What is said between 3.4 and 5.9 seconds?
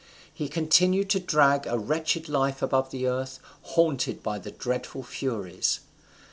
haunted by the dreadful Furies.